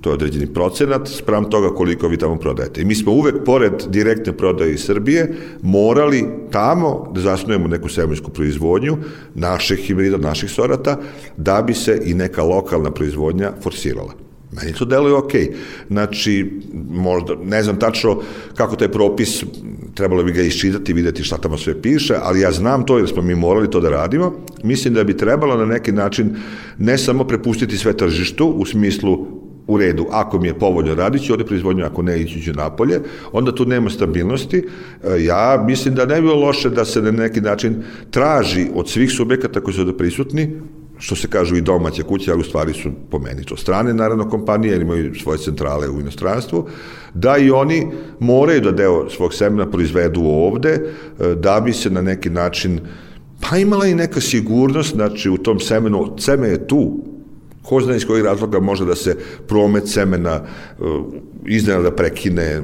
[0.01, 2.81] to je određeni procenat sprem toga koliko vi tamo prodajete.
[2.81, 8.31] I mi smo uvek, pored direktne prodaje iz Srbije, morali tamo da zasnujemo neku semensku
[8.31, 8.97] proizvodnju
[9.35, 10.99] naših hibrida, naših sorata,
[11.37, 14.27] da bi se i neka lokalna proizvodnja forsirala.
[14.53, 15.33] Meni to deluje ok.
[15.89, 18.21] Znači, možda, ne znam tačno
[18.55, 19.45] kako taj propis,
[19.95, 23.23] trebalo bi ga iščitati, videti šta tamo sve piše, ali ja znam to jer smo
[23.23, 24.33] mi morali to da radimo.
[24.63, 26.37] Mislim da bi trebalo na neki način
[26.79, 31.33] ne samo prepustiti sve tržištu u smislu u redu, ako mi je povoljno radit ću
[31.33, 33.01] ovde proizvodnju, ako ne ići ću napolje,
[33.33, 34.59] onda tu nema stabilnosti.
[35.05, 38.89] E, ja mislim da ne bi bilo loše da se na neki način traži od
[38.89, 40.61] svih subjekata koji su da prisutni,
[40.99, 44.29] što se kažu i domaće kuće, ali u stvari su po meni to strane, naravno,
[44.29, 46.69] kompanije, jer imaju svoje centrale u inostranstvu,
[47.15, 47.87] da i oni
[48.21, 52.81] moraju da deo svog semena proizvedu ovde, e, da bi se na neki način
[53.41, 57.16] pa imala i neka sigurnost, znači u tom semenu, seme je tu,
[57.67, 60.41] ko zna iz kojih razloga može da se promet semena
[60.79, 60.87] uh,
[61.47, 62.63] iznenada prekine,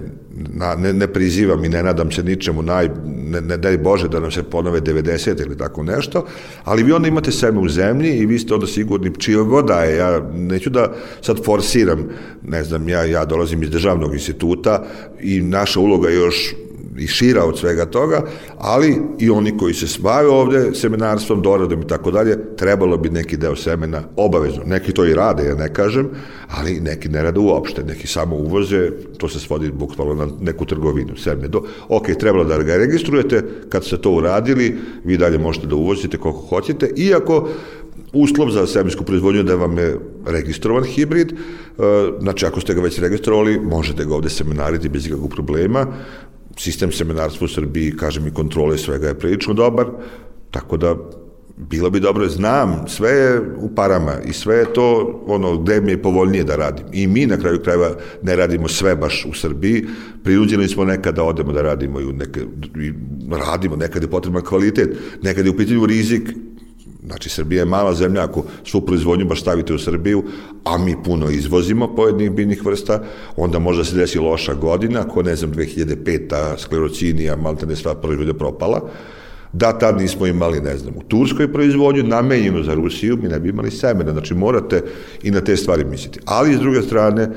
[0.55, 4.21] na, ne, ne prizivam i ne nadam se ničemu, naj, ne, ne daj Bože da
[4.21, 6.27] nam se ponove 90 ili tako nešto,
[6.65, 9.83] ali vi onda imate seme u zemlji i vi ste onda sigurni čija god da
[9.85, 12.09] je, ja neću da sad forsiram,
[12.43, 14.85] ne znam, ja, ja dolazim iz državnog instituta
[15.21, 16.55] i naša uloga je još
[16.99, 18.23] i šira od svega toga,
[18.59, 23.37] ali i oni koji se bave ovde seminarstvom, doradom i tako dalje, trebalo bi neki
[23.37, 24.63] deo semena obavezno.
[24.67, 26.11] Neki to i rade, ja ne kažem,
[26.49, 31.17] ali neki ne rade uopšte, neki samo uvoze, to se svodi bukvalno na neku trgovinu,
[31.17, 31.49] semne.
[31.49, 36.19] Do, ok, trebalo da ga registrujete, kad ste to uradili, vi dalje možete da uvozite
[36.19, 37.49] koliko hoćete, iako
[38.13, 41.37] uslov za semensku proizvodnju da vam je registrovan hibrid, e,
[42.21, 45.87] znači ako ste ga već registrovali, možete ga ovde seminariti bez ikakvog problema,
[46.59, 49.87] sistem seminarstva u Srbiji, kažem i kontrole svega je prilično dobar,
[50.51, 50.97] tako da
[51.57, 55.91] bilo bi dobro, znam, sve je u parama i sve je to ono gde mi
[55.91, 56.87] je povoljnije da radim.
[56.93, 57.91] I mi na kraju krajeva
[58.23, 59.87] ne radimo sve baš u Srbiji,
[60.25, 62.41] prinuđeni smo nekada da odemo da radimo i, neke,
[62.81, 62.93] i
[63.31, 66.23] radimo, nekada je potreban kvalitet, nekada je u pitanju rizik,
[67.07, 70.23] Znači, Srbija je mala zemlja, ako svu proizvodnju baš stavite u Srbiju,
[70.65, 73.03] a mi puno izvozimo pojedinih biljnih vrsta,
[73.37, 76.59] onda može se desi loša godina, ako ne znam, 2005.
[76.59, 78.81] sklerocinija, malte ne sva proizvodnja propala,
[79.53, 83.49] da tad nismo imali, ne znam, u Turskoj proizvodnju namenjenu za Rusiju, mi ne bi
[83.49, 84.83] imali semena, znači morate
[85.23, 86.21] i na te stvari misliti.
[86.25, 87.31] Ali, s druge strane, e,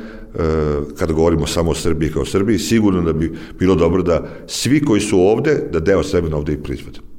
[0.98, 4.86] kada govorimo samo o Srbiji kao o Srbiji, sigurno da bi bilo dobro da svi
[4.86, 7.15] koji su ovde, da deo semena ovde i proizvode.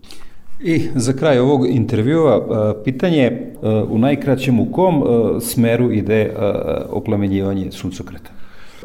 [0.61, 3.53] I za kraj ovog intervjua e, pitanje e,
[3.89, 5.03] u najkraćem u kom
[5.41, 6.33] smeru ide
[6.91, 8.31] oplemenjivanje suncokreta?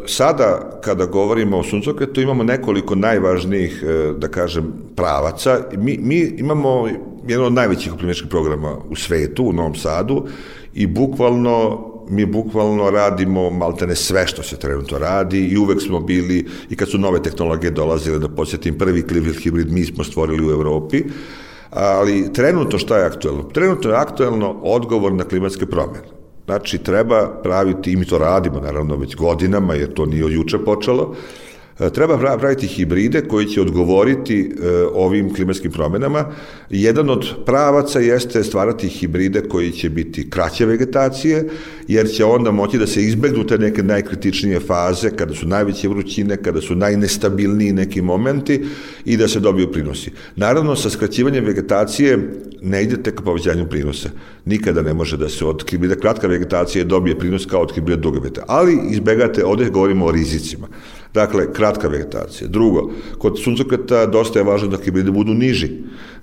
[0.06, 5.60] Sada, kada govorimo o suncokretu, imamo nekoliko najvažnijih, e, da kažem, pravaca.
[5.78, 6.88] Mi, mi imamo
[7.28, 10.26] jedan od najvećih oplemeničkih programa u svetu, u Novom Sadu,
[10.74, 16.46] i bukvalno mi bukvalno radimo maltene sve što se trenutno radi i uvek smo bili,
[16.70, 20.52] i kad su nove tehnologije dolazile, da podsjetim, prvi Cleveland hibrid mi smo stvorili u
[20.52, 21.04] Evropi,
[21.72, 23.44] ali trenutno šta je aktuelno?
[23.44, 26.08] Trenutno je aktuelno odgovor na klimatske promjene.
[26.46, 30.58] Znači, treba praviti, i mi to radimo, naravno, već godinama, jer to nije od juče
[30.66, 31.16] počelo,
[31.94, 36.26] treba praviti hibride koji će odgovoriti e, ovim klimatskim promenama.
[36.70, 41.50] Jedan od pravaca jeste stvarati hibride koji će biti kraće vegetacije,
[41.88, 46.38] jer će onda moći da se izbegnu te neke najkritičnije faze, kada su najveće vrućine,
[46.38, 48.66] kada su najnestabilniji neki momenti
[49.06, 50.12] i da se dobiju prinosi.
[50.36, 52.18] Naravno, sa skraćivanjem vegetacije
[52.62, 54.10] ne idete ka povećanju prinosa.
[54.46, 58.20] Nikada ne može da se od hibrida kratka vegetacije dobije prinos kao od hibrida duga
[58.20, 58.46] vegetacije.
[58.48, 60.68] Ali izbegate, ovde govorimo o rizicima.
[61.14, 62.48] Dakle, kratka vegetacija.
[62.48, 65.70] Drugo, kod suncokreta dosta je važno da hibridi budu niži.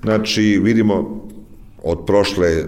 [0.03, 1.29] Znači, vidimo
[1.83, 2.65] od prošle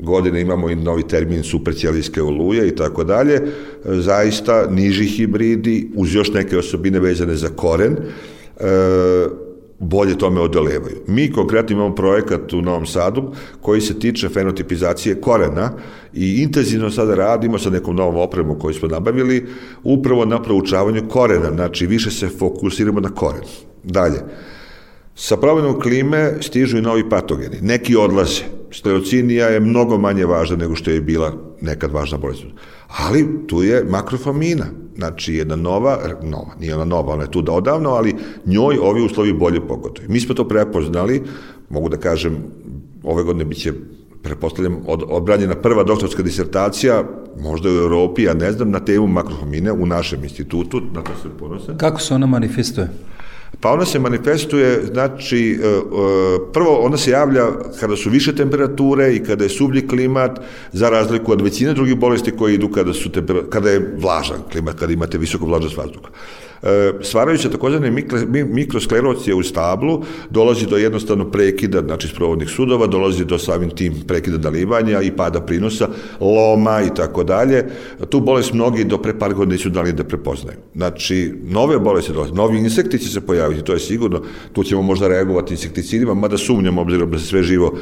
[0.00, 3.40] godine imamo i novi termin supercijalijske oluje i tako dalje,
[3.84, 8.66] zaista niži hibridi uz još neke osobine vezane za koren, e,
[9.82, 10.96] bolje tome odolevaju.
[11.06, 15.72] Mi konkretno imamo projekat u Novom Sadu koji se tiče fenotipizacije korena
[16.14, 19.46] i intenzivno sada radimo sa nekom novom opremom koju smo nabavili
[19.82, 23.42] upravo na proučavanju korena, znači više se fokusiramo na koren.
[23.82, 24.20] Dalje,
[25.14, 27.58] sa promenom klime stižu i novi patogeni.
[27.60, 28.42] Neki odlaze.
[28.70, 32.42] Stereocinija je mnogo manje važna nego što je bila nekad važna bolest.
[32.98, 34.64] Ali tu je makrofamina,
[34.96, 38.14] znači jedna nova, nova, nije ona nova, ona je tu da odavno, ali
[38.46, 40.10] njoj ovi uslovi bolje pogotuju.
[40.10, 41.22] Mi smo to prepoznali,
[41.68, 42.36] mogu da kažem,
[43.02, 43.72] ove godine biće
[44.22, 47.04] prepostavljam, od, odbranjena prva doktorska disertacija,
[47.40, 51.28] možda u Europi, ja ne znam, na temu makrohomine u našem institutu, na to se
[51.38, 51.78] ponosim.
[51.78, 52.88] Kako se ona manifestuje?
[53.60, 55.80] Pa ona se manifestuje, znači, e, e,
[56.52, 57.46] prvo ona se javlja
[57.80, 60.40] kada su više temperature i kada je sublji klimat,
[60.72, 63.10] za razliku od većine drugih bolesti koje idu kada, su
[63.50, 66.08] kada je vlažan klimat, kada imate visoko vlažnost vazduha.
[66.62, 68.04] E, stvarajući takozvane
[68.46, 74.38] mikrosklerocije u stablu, dolazi do jednostavno prekida, znači sprovodnih sudova, dolazi do samim tim prekida
[74.38, 75.88] dalivanja i pada prinosa,
[76.20, 77.64] loma i tako dalje.
[78.08, 80.58] Tu bolest mnogi do pre par godina nisu dali da prepoznaju.
[80.74, 85.08] Znači, nove bolesti dolaze, novi insekti će se pojaviti, to je sigurno, tu ćemo možda
[85.08, 87.78] reagovati insekticidima, mada sumnjamo obzirom da se sve živo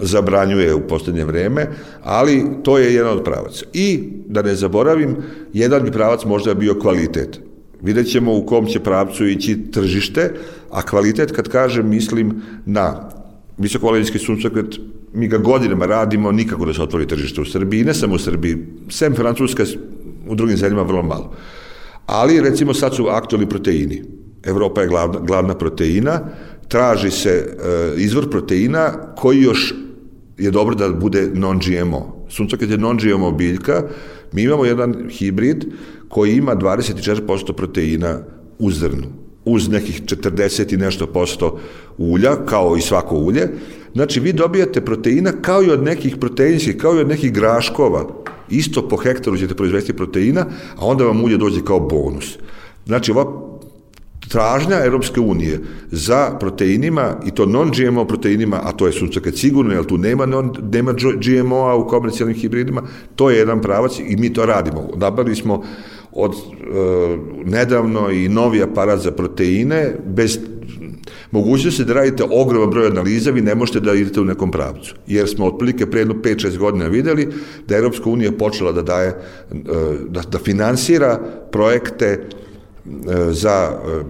[0.00, 1.66] zabranjuje u poslednje vreme,
[2.02, 3.64] ali to je jedan od pravaca.
[3.72, 5.16] I, da ne zaboravim,
[5.52, 7.43] jedan bi pravac možda bio kvalitet.
[7.84, 10.30] Vidjet ćemo u kom će pravcu ići tržište,
[10.70, 13.10] a kvalitet, kad kažem, mislim na
[13.58, 14.76] visokovaljenski suncokret,
[15.12, 18.56] mi ga godinama radimo, nikako da se otvori tržište u Srbiji, ne samo u Srbiji,
[18.88, 19.64] sem Francuska,
[20.28, 21.34] u drugim zemljama vrlo malo.
[22.06, 24.02] Ali, recimo, sad su aktualni proteini.
[24.44, 26.20] Evropa je glavna, glavna proteina,
[26.68, 29.74] traži se e, izvor proteina koji još
[30.38, 32.26] je dobro da bude non-GMO.
[32.28, 33.82] Suncokret je non-GMO biljka,
[34.32, 35.64] mi imamo jedan hibrid
[36.14, 38.18] koji ima 24% proteina
[38.58, 39.06] u zrnu,
[39.44, 41.58] uz nekih 40 i nešto posto
[41.98, 43.48] ulja, kao i svako ulje.
[43.94, 48.06] Znači, vi dobijate proteina kao i od nekih proteinskih, kao i od nekih graškova.
[48.50, 50.46] Isto po hektaru ćete proizvesti proteina,
[50.76, 52.38] a onda vam ulje dođe kao bonus.
[52.86, 53.24] Znači, ova
[54.28, 55.60] tražnja Europske unije
[55.90, 60.52] za proteinima, i to non-GMO proteinima, a to je suncokret sigurno, jer tu nema, non,
[60.72, 62.82] nema GMO-a u komercijalnim hibridima,
[63.16, 64.88] to je jedan pravac i mi to radimo.
[64.96, 65.62] Nabavili smo
[66.14, 66.36] od e,
[67.44, 70.38] nedavno i novi aparat za proteine, bez
[71.30, 74.94] mogućnosti da radite ogroman broj analiza, vi ne možete da idete u nekom pravcu.
[75.06, 77.28] Jer smo otprilike pre jedno 5-6 godina videli
[77.68, 79.14] da Europska unija počela da daje, e,
[80.08, 81.20] da, da finansira
[81.52, 82.20] projekte e,
[83.30, 84.02] za e,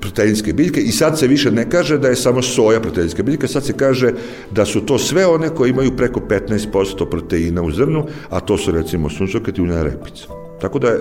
[0.00, 3.64] proteinske biljke i sad se više ne kaže da je samo soja proteinska biljka, sad
[3.64, 4.12] se kaže
[4.50, 8.70] da su to sve one koje imaju preko 15% proteina u zrnu, a to su
[8.70, 10.24] recimo suncokreti i unjena repica.
[10.60, 10.96] Tako da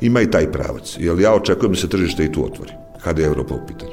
[0.00, 2.72] ima i taj pravac, jer ja očekujem da se tržište i tu otvori,
[3.04, 3.92] kada je Evropa u pitanju.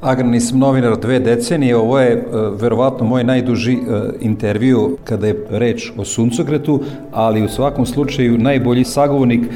[0.00, 5.46] Agrarni sam novinar dve decenije, ovo je uh, verovatno moj najduži uh, intervju kada je
[5.50, 6.80] reč o suncokretu,
[7.12, 9.48] ali u svakom slučaju najbolji sagovornik uh,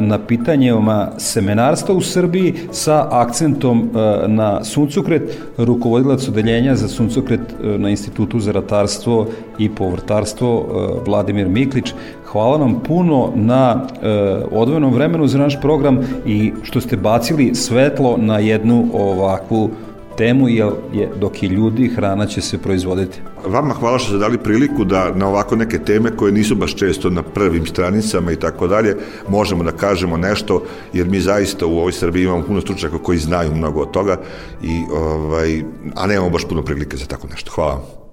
[0.00, 3.90] na pitanjima semenarstva u Srbiji sa akcentom
[4.26, 9.26] na suncokret, rukovodilac odeljenja za suncokret na Institutu za ratarstvo
[9.58, 10.66] i povrtarstvo
[11.06, 11.92] Vladimir Miklić.
[12.26, 14.08] Hvala nam puno na e,
[14.50, 19.70] odvojenom vremenu za naš program i što ste bacili svetlo na jednu ovakvu
[20.16, 23.20] temu, jer je, dok je ljudi, hrana će se proizvoditi.
[23.46, 27.10] Vama hvala što ste dali priliku da na ovako neke teme koje nisu baš često
[27.10, 28.96] na prvim stranicama i tako dalje,
[29.28, 30.62] možemo da kažemo nešto,
[30.92, 34.16] jer mi zaista u ovoj Srbiji imamo puno stručaka koji znaju mnogo od toga,
[34.62, 35.62] i, ovaj,
[35.94, 37.50] a nemamo baš puno prilike za tako nešto.
[37.54, 38.05] Hvala vam.